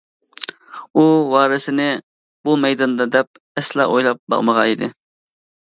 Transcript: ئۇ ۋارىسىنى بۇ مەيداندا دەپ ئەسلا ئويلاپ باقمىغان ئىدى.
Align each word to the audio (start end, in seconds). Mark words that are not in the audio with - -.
ئۇ 0.97 1.03
ۋارىسىنى 1.33 1.85
بۇ 2.49 2.57
مەيداندا 2.63 3.07
دەپ 3.17 3.63
ئەسلا 3.63 3.89
ئويلاپ 3.93 4.23
باقمىغان 4.35 4.73
ئىدى. 4.73 4.91